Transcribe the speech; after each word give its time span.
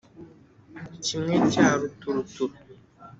Kimwe 1.03 1.35
cya 1.53 1.67
ruturuturu 1.79 2.55